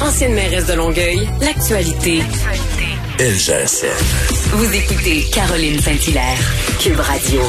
[0.00, 2.22] Ancienne mairesse de Longueuil, l'actualité.
[3.18, 3.86] LGSN.
[4.52, 6.38] Vous écoutez Caroline Saint-Hilaire,
[6.80, 7.40] Cube Radio.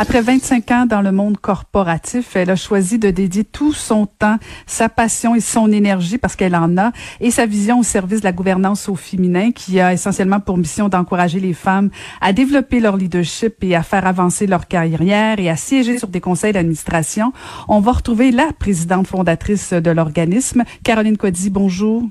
[0.00, 4.36] Après 25 ans dans le monde corporatif, elle a choisi de dédier tout son temps,
[4.64, 8.24] sa passion et son énergie, parce qu'elle en a, et sa vision au service de
[8.24, 12.96] la gouvernance au féminin, qui a essentiellement pour mission d'encourager les femmes à développer leur
[12.96, 17.32] leadership et à faire avancer leur carrière et à siéger sur des conseils d'administration.
[17.66, 21.50] On va retrouver la présidente fondatrice de l'organisme, Caroline Cody.
[21.50, 22.04] Bonjour.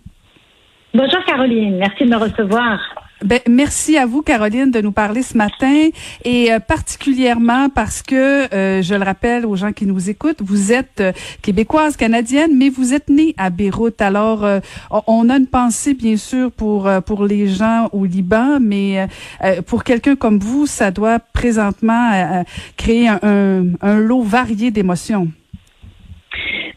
[0.94, 3.07] Bonjour Caroline, merci de me recevoir.
[3.24, 5.90] Ben, merci à vous, Caroline, de nous parler ce matin
[6.24, 10.72] et euh, particulièrement parce que, euh, je le rappelle aux gens qui nous écoutent, vous
[10.72, 14.02] êtes euh, québécoise, canadienne, mais vous êtes née à Beyrouth.
[14.02, 14.48] Alors,
[15.08, 19.08] on a une pensée, bien sûr, pour, pour les gens au Liban, mais
[19.66, 22.44] pour quelqu'un comme vous, ça doit présentement
[22.76, 23.20] créer un,
[23.82, 25.28] un, lot varié d'émotions.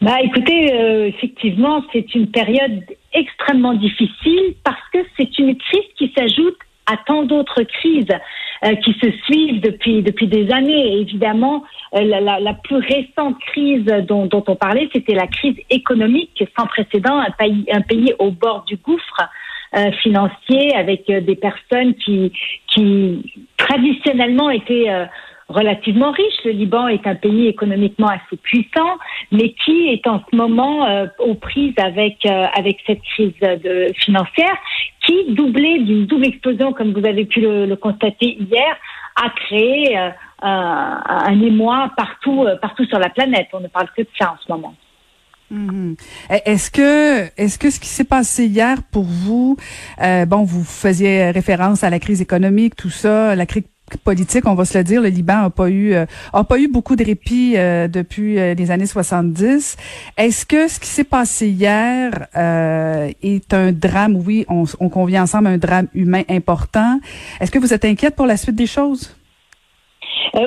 [0.01, 0.73] Bah, écoutez,
[1.07, 2.83] effectivement, c'est une période
[3.13, 8.07] extrêmement difficile parce que c'est une crise qui s'ajoute à tant d'autres crises
[8.63, 10.99] euh, qui se suivent depuis depuis des années.
[10.99, 11.63] évidemment,
[11.95, 16.65] euh, la, la, plus récente crise dont, dont on parlait, c'était la crise économique sans
[16.67, 19.21] précédent, un pays un pays au bord du gouffre.
[19.73, 22.33] Euh, financier avec des personnes qui
[22.67, 23.23] qui
[23.55, 24.89] traditionnellement étaient
[25.51, 26.43] relativement riche.
[26.45, 28.97] Le Liban est un pays économiquement assez puissant,
[29.31, 33.91] mais qui est en ce moment euh, aux prises avec euh, avec cette crise de,
[33.97, 34.55] financière,
[35.05, 38.77] qui doublée d'une double explosion, comme vous avez pu le, constater hier,
[39.15, 40.09] a créé euh,
[40.41, 43.47] un émoi partout partout sur la planète.
[43.53, 44.73] On ne parle que de ça en ce moment.
[45.51, 45.97] Mm-hmm.
[46.45, 49.57] Est-ce que est-ce que ce qui s'est passé hier pour vous,
[49.99, 53.63] bon, vous faisiez référence à la crise économique, tout ça, la crise
[53.97, 56.05] politique, on va se le dire, le Liban a pas eu euh,
[56.71, 59.77] beaucoup de répit euh, depuis euh, les années 70.
[60.17, 62.27] Est-ce que ce qui s'est passé hier
[63.21, 64.15] est un drame?
[64.15, 66.99] Oui, on, on convient ensemble un drame humain important.
[67.39, 69.15] Est-ce que vous êtes inquiète pour la suite des choses?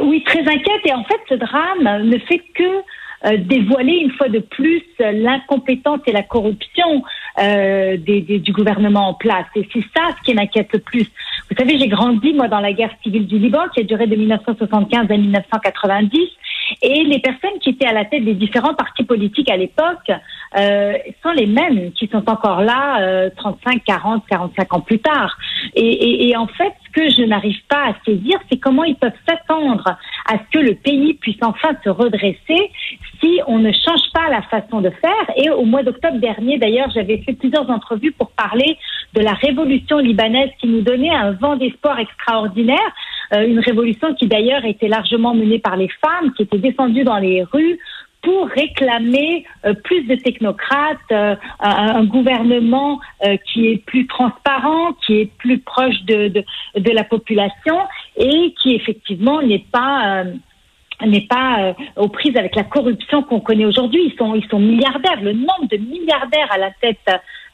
[0.02, 0.86] Oui, très inquiète.
[0.86, 6.12] Et en fait, ce drame ne fait que dévoiler une fois de plus l'incompétence et
[6.12, 7.02] la corruption
[7.38, 9.46] euh, des, du gouvernement en place.
[9.56, 11.10] Et c'est ça ce qui m'inquiète le plus.
[11.50, 14.16] Vous savez, j'ai grandi, moi, dans la guerre civile du Liban, qui a duré de
[14.16, 16.20] 1975 à 1990.
[16.82, 20.10] Et les personnes qui étaient à la tête des différents partis politiques à l'époque
[20.56, 25.36] euh, sont les mêmes qui sont encore là euh, 35, 40, 45 ans plus tard.
[25.74, 29.12] Et, et, et en fait, que je n'arrive pas à saisir, c'est comment ils peuvent
[29.28, 29.96] s'attendre
[30.26, 32.70] à ce que le pays puisse enfin se redresser
[33.20, 35.36] si on ne change pas la façon de faire.
[35.36, 38.78] Et au mois d'octobre dernier, d'ailleurs, j'avais fait plusieurs entrevues pour parler
[39.14, 42.78] de la révolution libanaise qui nous donnait un vent d'espoir extraordinaire.
[43.34, 47.18] Euh, une révolution qui d'ailleurs était largement menée par les femmes, qui étaient descendues dans
[47.18, 47.78] les rues
[48.24, 53.00] pour réclamer euh, plus de technocrates, euh, un, gouvernement
[53.46, 56.44] qui est plus transparent, qui est plus proche de, de,
[56.76, 57.78] de la population
[58.16, 60.24] et qui effectivement n'est pas
[61.04, 64.02] n'est pas aux prises avec la corruption qu'on connaît aujourd'hui.
[64.06, 65.20] Ils sont, ils sont milliardaires.
[65.22, 66.98] Le nombre de milliardaires à la tête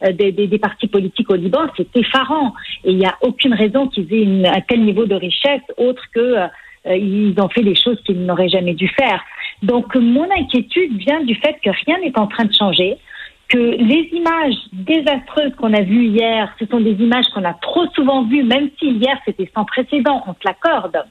[0.03, 2.55] euh, des, des, des, partis politiques au Liban, c'est effarant.
[2.85, 6.03] Et il n'y a aucune raison qu'ils aient une, un tel niveau de richesse autre
[6.15, 6.49] que euh,
[6.87, 9.23] ils ont fait des choses qu'ils n'auraient jamais dû faire.
[9.63, 12.97] Donc mon inquiétude vient du fait que rien n'est en train de changer,
[13.49, 17.87] que les images désastreuses qu'on a vues hier, ce sont des images qu'on a trop
[17.95, 21.05] souvent vues, même si hier c'était sans précédent, on se l'accorde.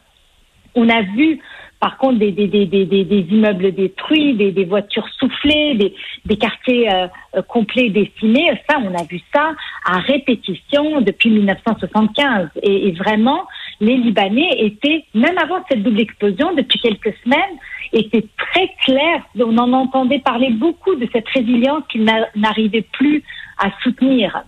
[0.75, 1.39] On a vu
[1.79, 5.95] par contre, des, des, des, des, des immeubles détruits, des, des voitures soufflées, des,
[6.25, 7.07] des quartiers euh,
[7.38, 9.53] euh, complets décimés, ça, on a vu ça
[9.85, 12.49] à répétition depuis 1975.
[12.63, 13.47] Et, et, vraiment,
[13.79, 17.57] les Libanais étaient, même avant cette double explosion, depuis quelques semaines,
[17.94, 19.23] étaient très clairs.
[19.39, 22.05] On en entendait parler beaucoup de cette résilience qu'ils
[22.35, 23.23] n'arrivaient plus
[23.57, 24.44] à soutenir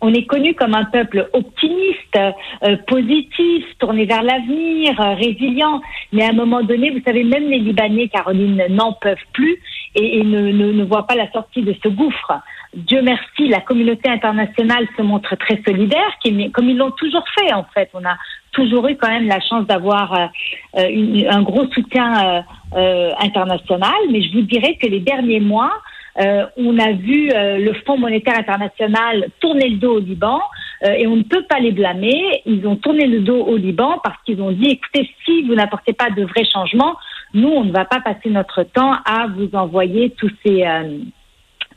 [0.00, 5.80] on est connu comme un peuple optimiste, euh, positif, tourné vers l'avenir, euh, résilient.
[6.12, 9.58] Mais à un moment donné, vous savez, même les Libanais, Caroline, n'en peuvent plus
[9.94, 12.32] et, ne, voient pas la sortie de ce gouffre.
[12.74, 16.18] Dieu merci, la communauté internationale se montre très solidaire,
[16.52, 17.90] comme ils l'ont toujours fait en fait.
[17.94, 18.16] On a
[18.52, 24.42] toujours eu quand même la chance d'avoir euh, un gros soutien international, mais je vous
[24.42, 25.72] dirais que les derniers mois,
[26.20, 30.40] euh, on a vu euh, le Fonds monétaire international tourner le dos au Liban
[30.84, 32.42] euh, et on ne peut pas les blâmer.
[32.44, 35.92] Ils ont tourné le dos au Liban parce qu'ils ont dit écoutez, si vous n'apportez
[35.92, 36.96] pas de vrais changements,
[37.34, 40.64] nous, on ne va pas passer notre temps à vous envoyer tous ces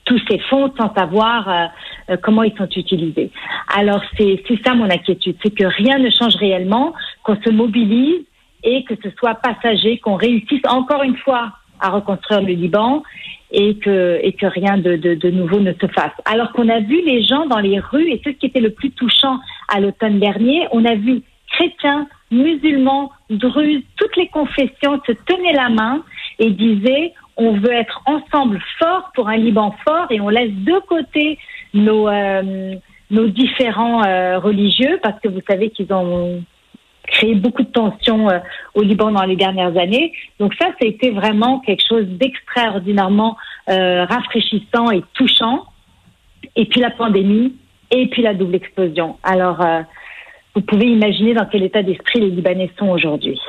[0.05, 1.69] tous ces fonds sans savoir
[2.23, 3.31] comment ils sont utilisés.
[3.75, 6.93] Alors c'est ça mon inquiétude, c'est que rien ne change réellement,
[7.23, 8.23] qu'on se mobilise
[8.63, 13.03] et que ce soit passager, qu'on réussisse encore une fois à reconstruire le Liban
[13.51, 16.13] et que, et que rien de, de, de nouveau ne se fasse.
[16.25, 18.91] Alors qu'on a vu les gens dans les rues, et ce qui était le plus
[18.91, 21.21] touchant à l'automne dernier, on a vu
[21.51, 26.03] chrétiens, musulmans, druzes, toutes les confessions se tenaient la main
[26.39, 30.79] et disaient on veut être ensemble forts pour un Liban fort et on laisse de
[30.87, 31.39] côté
[31.73, 32.75] nos, euh,
[33.09, 36.43] nos différents euh, religieux parce que vous savez qu'ils ont
[37.11, 38.39] créé beaucoup de tensions euh,
[38.73, 40.13] au Liban dans les dernières années.
[40.39, 43.37] Donc ça, ça a été vraiment quelque chose d'extraordinairement
[43.69, 45.65] euh, rafraîchissant et touchant.
[46.55, 47.53] Et puis la pandémie,
[47.91, 49.17] et puis la double explosion.
[49.23, 49.81] Alors, euh,
[50.55, 53.39] vous pouvez imaginer dans quel état d'esprit les Libanais sont aujourd'hui.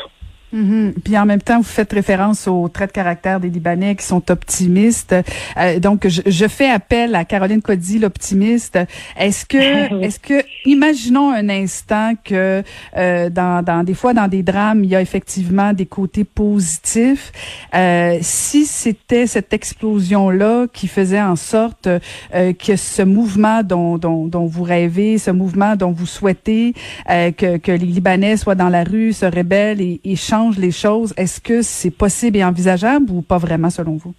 [0.52, 0.94] Mhm.
[1.04, 4.30] Puis en même temps, vous faites référence aux traits de caractère des Libanais qui sont
[4.30, 5.14] optimistes.
[5.56, 8.78] Euh, donc, je, je, fais appel à Caroline Cody, l'optimiste.
[9.16, 12.62] Est-ce que, est-ce que, imaginons un instant que
[12.96, 17.32] euh, dans, dans des fois dans des drames, il y a effectivement des côtés positifs.
[17.74, 24.26] Euh, si c'était cette explosion-là qui faisait en sorte euh, que ce mouvement dont, dont,
[24.26, 26.74] dont, vous rêvez, ce mouvement dont vous souhaitez
[27.10, 30.70] euh, que, que les Libanais soient dans la rue, se rebellent et, et changent les
[30.70, 31.14] choses.
[31.16, 34.14] Est-ce que c'est possible et envisageable ou pas vraiment selon vous?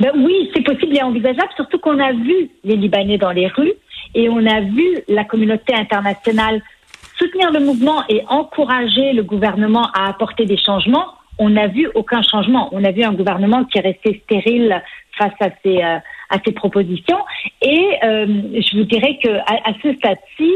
[0.00, 3.72] Ben oui, c'est possible et envisageable, surtout qu'on a vu les Libanais dans les rues
[4.14, 6.62] et on a vu la communauté internationale
[7.18, 11.06] soutenir le mouvement et encourager le gouvernement à apporter des changements.
[11.38, 12.68] On n'a vu aucun changement.
[12.72, 14.82] On a vu un gouvernement qui est resté stérile
[15.18, 15.98] face à ces, euh,
[16.30, 17.18] à propositions.
[17.60, 18.26] Et euh,
[18.66, 20.50] je vous dirais que à ce stade-ci,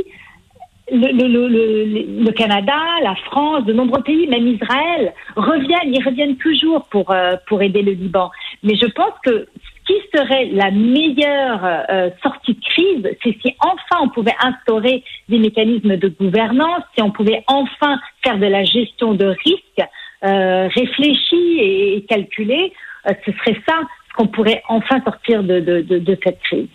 [0.90, 7.36] le, Canada, la France, de nombreux pays, même Israël, reviennent, ils reviennent toujours pour, euh,
[7.48, 8.30] pour aider le Liban.
[8.62, 9.48] Mais je pense que
[9.86, 15.04] ce qui serait la meilleure euh, sortie de crise, c'est si enfin on pouvait instaurer
[15.28, 19.88] des mécanismes de gouvernance, si on pouvait enfin faire de la gestion de risques
[20.24, 22.72] euh, réfléchie et, calculée,
[23.06, 23.80] euh, ce serait ça
[24.16, 26.68] qu'on pourrait enfin sortir de, de, de, de cette crise.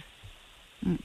[0.83, 0.95] Mm.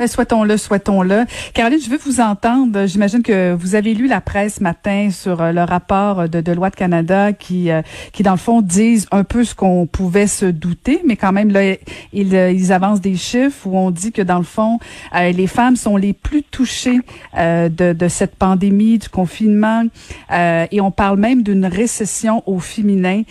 [0.00, 1.24] Euh, souhaitons-le, souhaitons-le.
[1.52, 2.86] Caroline, je veux vous entendre.
[2.86, 6.52] J'imagine que vous avez lu la presse ce matin sur euh, le rapport de, de
[6.52, 7.82] loi de Canada qui, euh,
[8.12, 11.50] qui dans le fond, disent un peu ce qu'on pouvait se douter, mais quand même,
[11.50, 11.74] là,
[12.12, 14.78] ils, ils avancent des chiffres où on dit que, dans le fond,
[15.14, 17.00] les femmes sont les plus touchées
[17.36, 19.84] de, de cette pandémie, du confinement,
[20.32, 23.22] et on parle même d'une récession au féminin.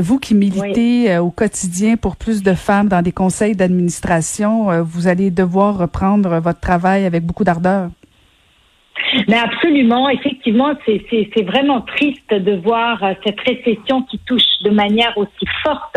[0.00, 1.16] vous qui militez oui.
[1.16, 6.60] au quotidien pour plus de femmes dans des conseils d'administration, vous allez devoir reprendre votre
[6.60, 7.90] travail avec beaucoup d'ardeur.
[9.28, 15.16] Mais absolument, effectivement, c'est vraiment triste de voir euh, cette récession qui touche de manière
[15.16, 15.96] aussi forte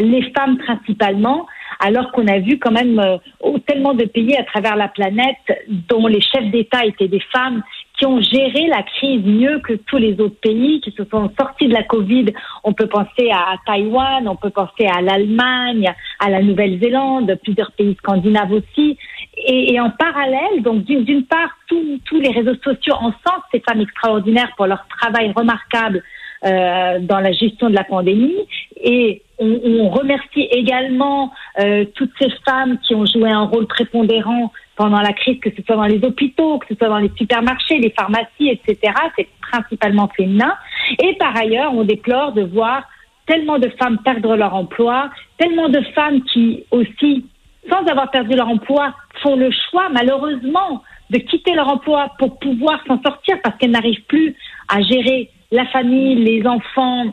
[0.00, 1.46] les femmes principalement,
[1.80, 6.06] alors qu'on a vu quand même euh, tellement de pays à travers la planète dont
[6.06, 7.62] les chefs d'État étaient des femmes
[8.02, 11.68] qui ont géré la crise mieux que tous les autres pays, qui se sont sortis
[11.68, 12.26] de la Covid.
[12.64, 15.88] On peut penser à Taïwan, on peut penser à l'Allemagne,
[16.18, 18.98] à la Nouvelle-Zélande, plusieurs pays scandinaves aussi.
[19.46, 24.66] Et, en parallèle, donc d'une part, tous les réseaux sociaux encensent ces femmes extraordinaires pour
[24.66, 26.02] leur travail remarquable
[26.44, 28.48] euh, dans la gestion de la pandémie.
[28.82, 34.50] Et on, on remercie également euh, toutes ces femmes qui ont joué un rôle prépondérant
[34.76, 37.78] pendant la crise, que ce soit dans les hôpitaux, que ce soit dans les supermarchés,
[37.78, 38.92] les pharmacies, etc.
[39.16, 40.54] C'est principalement féminin.
[41.02, 42.84] Et par ailleurs, on déplore de voir
[43.26, 47.26] tellement de femmes perdre leur emploi, tellement de femmes qui aussi,
[47.70, 52.80] sans avoir perdu leur emploi, font le choix, malheureusement, de quitter leur emploi pour pouvoir
[52.86, 54.34] s'en sortir parce qu'elles n'arrivent plus
[54.68, 57.12] à gérer la famille, les enfants,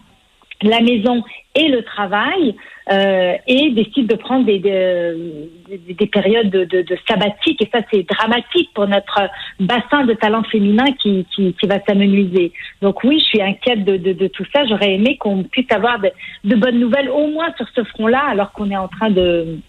[0.61, 1.23] la maison
[1.55, 2.55] et le travail
[2.91, 7.79] euh, et décide de prendre des, des, des périodes de, de, de, sabbatique et ça
[7.91, 12.51] c'est dramatique pour notre bassin de talent féminin qui, qui, qui va s'amenuiser.
[12.81, 14.65] Donc oui, je suis inquiète de, de, tout ça.
[14.65, 18.71] J'aurais aimé qu'on puisse avoir de, bonnes nouvelles au moins sur ce front-là alors qu'on
[18.71, 19.59] est en train de,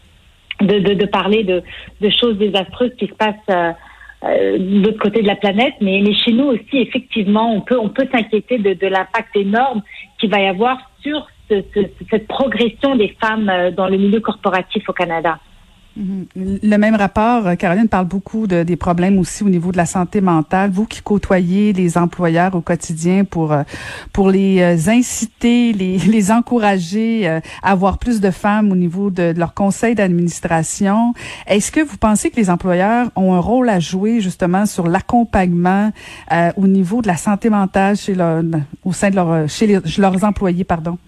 [0.60, 1.62] de, parler de,
[2.00, 3.34] de choses désastreuses qui se passent.
[3.50, 3.72] Euh,
[4.22, 7.78] euh, de l'autre côté de la planète, mais, mais chez nous aussi, effectivement, on peut,
[7.78, 9.82] on peut s'inquiéter de, l'impact énorme
[10.18, 14.20] qu'il va y avoir sur ce, ce, cette progression des femmes euh, dans le milieu
[14.20, 15.38] corporatif au Canada.
[16.34, 19.86] Le même rapport, euh, Caroline parle beaucoup de, des problèmes aussi au niveau de la
[19.86, 20.70] santé mentale.
[20.70, 23.62] Vous qui côtoyez les employeurs au quotidien pour euh,
[24.12, 29.38] pour les inciter, les, les encourager à avoir plus de femmes au niveau de, de
[29.38, 31.12] leur conseil d'administration,
[31.46, 35.90] est-ce que vous pensez que les employeurs ont un rôle à jouer justement sur l'accompagnement
[36.32, 38.42] euh, au niveau de la santé mentale chez leur,
[38.84, 40.98] au sein de leur chez leurs employés, pardon?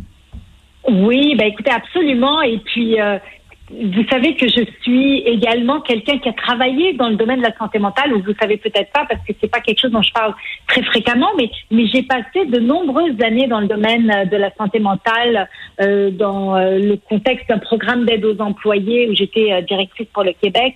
[0.89, 2.43] Oui, ben écoutez, absolument.
[2.43, 3.19] Et puis, euh,
[3.73, 7.57] vous savez que je suis également quelqu'un qui a travaillé dans le domaine de la
[7.57, 10.13] santé mentale, ou vous savez peut-être pas parce que c'est pas quelque chose dont je
[10.13, 10.35] parle
[10.69, 14.79] très fréquemment, mais mais j'ai passé de nombreuses années dans le domaine de la santé
[14.79, 15.49] mentale,
[15.81, 20.25] euh, dans euh, le contexte d'un programme d'aide aux employés où j'étais euh, directrice pour
[20.25, 20.75] le Québec,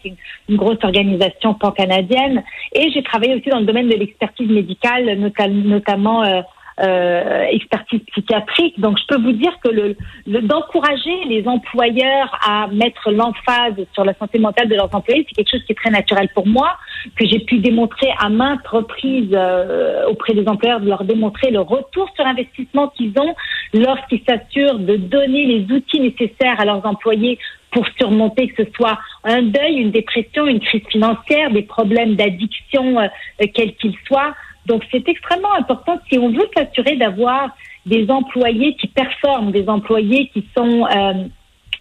[0.49, 6.23] une, grosse organisation pan-canadienne, et j'ai travaillé aussi dans le domaine de l'expertise médicale, notamment
[6.25, 6.41] euh,
[6.83, 8.79] euh, expertise psychiatrique.
[8.79, 9.97] Donc, je peux vous dire que le,
[10.43, 15.53] d'encourager les employeurs à mettre l'emphase sur la santé mentale de leurs employés, c'est quelque
[15.53, 16.77] chose qui est très naturel pour moi,
[17.17, 21.61] que j'ai pu démontrer à maintes reprises euh, auprès des employeurs, de leur démontrer le
[21.61, 23.35] retour sur investissement qu'ils ont
[23.73, 27.39] lorsqu'ils s'assurent de donner les outils nécessaires à leurs employés
[27.71, 33.01] pour surmonter que ce soit un deuil, une dépression, une crise financière, des problèmes d'addiction,
[33.01, 33.09] euh,
[33.55, 34.35] quels qu'ils soient.
[34.67, 37.51] Donc, c'est extrêmement important si on veut s'assurer d'avoir
[37.87, 41.13] des employés qui performent, des employés qui sont, euh,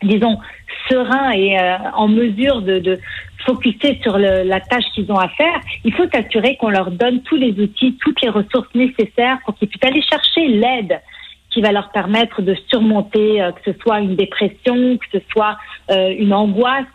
[0.03, 0.37] disons,
[0.89, 2.99] sereins et euh, en mesure de, de
[3.45, 7.21] focuser sur le, la tâche qu'ils ont à faire, il faut s'assurer qu'on leur donne
[7.23, 10.99] tous les outils, toutes les ressources nécessaires pour qu'ils puissent aller chercher l'aide
[11.55, 15.57] qui va leur permettre de surmonter, euh, que ce soit une dépression, que ce soit
[15.89, 16.85] euh, une angoisse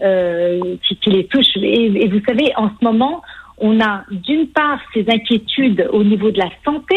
[0.00, 1.54] euh, qui, qui, les touche.
[1.56, 3.20] Et, et, vous savez, en ce moment,
[3.60, 6.96] on a d'une part ces inquiétudes au niveau de la santé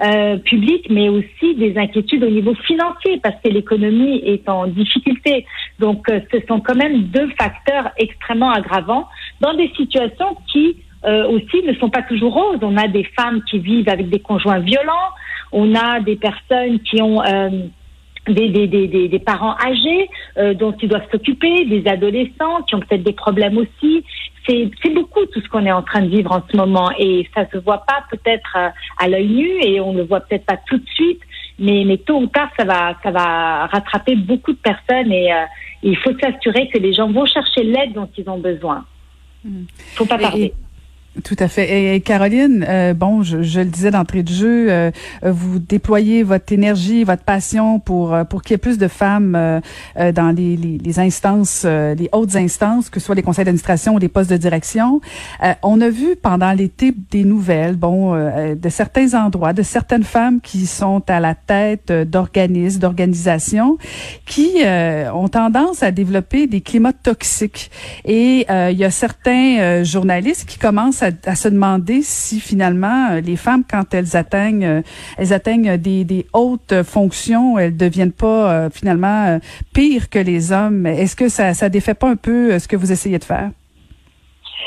[0.00, 5.46] euh, publique, mais aussi des inquiétudes au niveau financier parce que l'économie est en difficulté.
[5.78, 9.06] Donc, euh, ce sont quand même deux facteurs extrêmement aggravants
[9.40, 12.58] dans des situations qui euh, aussi ne sont pas toujours roses.
[12.62, 15.10] On a des femmes qui vivent avec des conjoints violents,
[15.52, 17.22] on a des personnes qui ont
[18.26, 20.08] des, parents âgés
[20.54, 24.04] dont ils doivent s'occuper, des adolescents qui ont peut-être des problèmes aussi.
[24.46, 27.48] C'est beaucoup tout ce qu'on est en train de vivre en ce moment et ça
[27.50, 28.68] se voit pas peut-être euh,
[28.98, 31.20] à l'œil nu et on le voit peut-être pas tout de suite,
[31.58, 35.44] mais, mais tôt ou tard ça va ça va rattraper beaucoup de personnes et euh,
[35.82, 38.84] il faut s'assurer que les gens vont chercher l'aide dont ils ont besoin.
[39.44, 39.64] Mmh.
[39.94, 40.52] Faut pas tarder.
[41.24, 41.94] Tout à fait.
[41.94, 44.90] Et Caroline, euh, bon, je, je, le disais d'entrée de jeu, euh,
[45.22, 49.34] vous déployez votre énergie, votre passion pour euh, pour qu'il y ait plus de femmes
[49.34, 49.60] euh,
[49.98, 53.94] euh dans les, les, les instances, les hautes instances, que ce soit les conseils d'administration
[53.94, 55.02] ou les postes de direction.
[55.62, 60.66] on a vu pendant l'été des nouvelles, bon, de certains endroits, de certaines femmes qui
[60.66, 63.76] sont à la tête d'organismes, d'organisations,
[64.26, 64.62] qui
[65.14, 67.70] ont tendance à développer des climats toxiques.
[68.04, 73.36] Et il y a certains journalistes qui commencent à, se demander si finalement euh, les
[73.36, 74.82] femmes, quand elles atteignent, euh,
[75.18, 79.38] elles atteignent des, des hautes fonctions, elles deviennent pas euh, finalement
[79.74, 80.86] pires que les hommes.
[80.86, 83.50] Est-ce que ça, ça défait pas un peu ce que vous essayez de faire?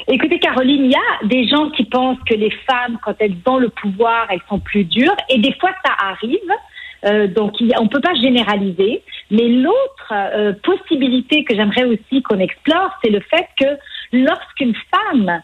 [0.08, 3.58] Écoutez, Caroline, il y a des gens qui pensent que les femmes, quand elles ont
[3.58, 7.32] le pouvoir, elles sont plus dures, et des fois ça arrive.
[7.36, 9.04] Donc, on ne peut pas généraliser.
[9.30, 13.78] Mais l'autre possibilité que j'aimerais aussi qu'on explore, c'est le fait que
[14.12, 15.42] lorsqu'une femme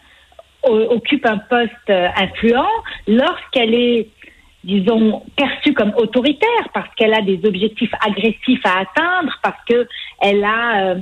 [0.64, 2.68] occupe un poste euh, influent,
[3.06, 4.08] lorsqu'elle est
[4.64, 9.88] disons, perçue comme autoritaire parce qu'elle a des objectifs agressifs à atteindre, parce que
[10.20, 10.94] elle a euh,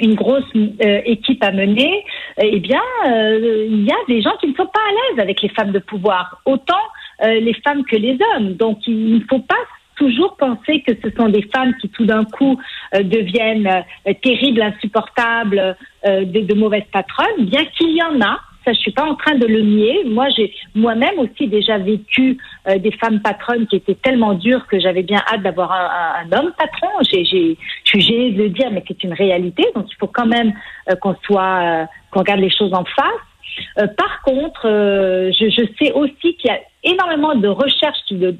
[0.00, 2.04] une grosse euh, équipe à mener,
[2.42, 5.48] eh bien, il y a des gens qui ne sont pas à l'aise avec les
[5.50, 6.74] femmes de pouvoir, autant
[7.22, 8.54] les femmes que les hommes.
[8.54, 9.56] Donc, il ne faut pas
[9.96, 12.60] toujours penser que ce sont des femmes qui tout d'un coup
[12.94, 13.84] deviennent
[14.22, 18.38] terribles, insupportables, de, de mauvaises patronnes, bien qu'il y en a,
[18.68, 20.04] ça, je suis pas en train de le nier.
[20.04, 22.36] Moi, j'ai moi-même aussi déjà vécu
[22.68, 26.52] euh, des femmes patronnes qui étaient tellement dures que j'avais bien hâte d'avoir un, homme
[26.58, 26.88] patron.
[27.10, 29.64] J'ai, j'ai, je suis gênée de le dire, mais c'est une réalité.
[29.74, 30.52] Donc, il faut quand même
[30.90, 33.86] euh, qu'on soit, euh, qu'on regarde les choses en face.
[33.96, 38.36] par contre, je, je, sais aussi qu'il y a énormément de recherches qui le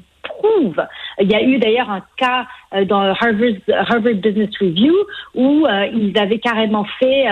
[1.21, 2.45] Il y a eu d'ailleurs un cas
[2.85, 4.93] dans Harvard, Business Review
[5.35, 7.25] où ils avaient carrément fait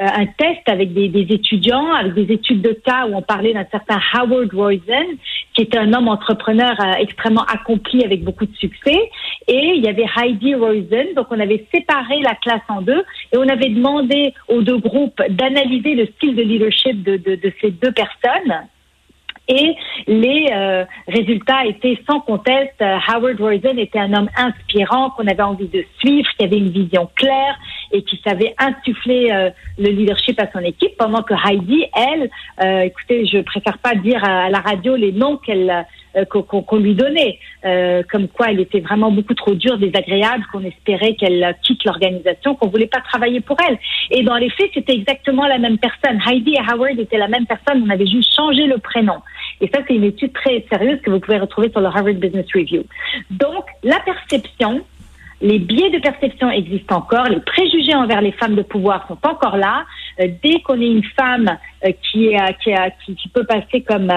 [0.00, 3.66] euh, un test avec des, étudiants, avec des études de cas où on parlait d'un
[3.70, 5.18] certain Howard Rosen,
[5.52, 9.10] qui était un homme entrepreneur euh, extrêmement accompli avec beaucoup de succès.
[9.46, 11.08] Et il y avait Heidi Rosen.
[11.14, 15.20] Donc, on avait séparé la classe en deux et on avait demandé aux deux groupes
[15.28, 18.68] d'analyser le style de leadership de, de, de ces deux personnes.
[19.50, 19.74] Et
[20.06, 22.80] les euh, résultats étaient sans conteste.
[22.80, 27.10] Howard Rosen était un homme inspirant qu'on avait envie de suivre, qui avait une vision
[27.16, 27.58] claire,
[27.90, 32.30] et qui savait insuffler euh, le leadership à son équipe, pendant que Heidi, elle,
[32.62, 35.84] euh, écoutez, je préfère pas dire à, la radio les noms qu'elle
[36.16, 40.64] euh, qu'on lui donnait, euh, comme quoi elle était vraiment beaucoup trop dure, désagréable, qu'on
[40.64, 43.78] espérait qu'elle quitte l'organisation, qu'on voulait pas travailler pour elle.
[44.10, 46.20] Et dans les faits, c'était exactement la même personne.
[46.26, 49.20] Heidi et Howard étaient la même personne, on avait juste changé le prénom.
[49.60, 52.46] Et ça, c'est une étude très sérieuse que vous pouvez retrouver sur le Harvard Business
[52.54, 52.84] Review.
[53.30, 54.82] Donc, la perception
[55.40, 59.56] les biais de perception existent encore, les préjugés envers les femmes de pouvoir sont encore
[59.56, 59.84] là.
[60.20, 64.12] Euh, dès qu'on est une femme euh, qui, qui, qui, qui, peut passer comme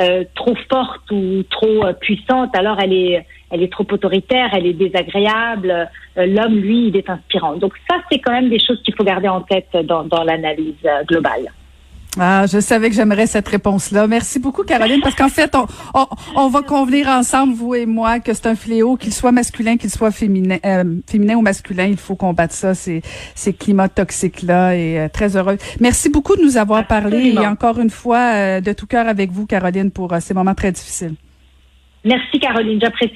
[0.00, 4.72] euh, trop forte ou trop puissante, alors elle est, elle est trop autoritaire, elle est
[4.72, 5.90] désagréable.
[6.16, 7.56] L'homme, lui, il est inspirant.
[7.56, 10.74] Donc ça, c'est quand même des choses qu'il faut garder en tête dans, dans l'analyse
[11.06, 11.50] globale.
[12.20, 14.06] Ah, je savais que j'aimerais cette réponse-là.
[14.06, 18.20] Merci beaucoup, Caroline, parce qu'en fait, on, on, on, va convenir ensemble, vous et moi,
[18.20, 21.96] que c'est un fléau, qu'il soit masculin, qu'il soit féminin, euh, féminin ou masculin, il
[21.96, 23.00] faut combattre ça, ces,
[23.34, 25.56] ces climats toxiques-là, et euh, très heureux.
[25.80, 29.30] Merci beaucoup de nous avoir parlé, et encore une fois, euh, de tout cœur avec
[29.30, 31.14] vous, Caroline, pour ces moments très difficiles.
[32.04, 33.14] Merci, Caroline, j'apprécie.